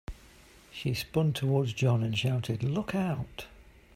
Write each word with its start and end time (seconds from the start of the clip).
She 0.71 0.95
spun 0.95 1.31
towards 1.33 1.73
John 1.73 2.01
and 2.01 2.17
shouted, 2.17 2.63
"Look 2.63 2.95
Out!" 2.95 3.45